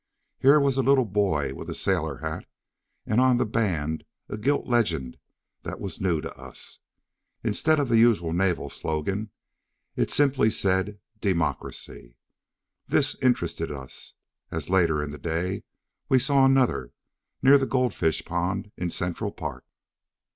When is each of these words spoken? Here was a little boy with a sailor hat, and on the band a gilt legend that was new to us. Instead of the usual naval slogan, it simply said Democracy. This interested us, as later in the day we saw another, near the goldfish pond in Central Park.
Here 0.39 0.59
was 0.59 0.77
a 0.77 0.81
little 0.81 1.05
boy 1.05 1.53
with 1.53 1.69
a 1.69 1.75
sailor 1.75 2.17
hat, 2.17 2.47
and 3.05 3.21
on 3.21 3.37
the 3.37 3.45
band 3.45 4.03
a 4.29 4.35
gilt 4.35 4.65
legend 4.65 5.17
that 5.61 5.79
was 5.79 6.01
new 6.01 6.19
to 6.21 6.35
us. 6.35 6.79
Instead 7.43 7.79
of 7.79 7.87
the 7.87 7.99
usual 7.99 8.33
naval 8.33 8.71
slogan, 8.71 9.29
it 9.95 10.09
simply 10.09 10.49
said 10.49 10.99
Democracy. 11.19 12.17
This 12.87 13.13
interested 13.21 13.69
us, 13.71 14.15
as 14.49 14.71
later 14.71 15.03
in 15.03 15.11
the 15.11 15.19
day 15.19 15.65
we 16.09 16.17
saw 16.17 16.45
another, 16.45 16.93
near 17.43 17.59
the 17.59 17.67
goldfish 17.67 18.25
pond 18.25 18.71
in 18.77 18.89
Central 18.89 19.29
Park. 19.31 19.65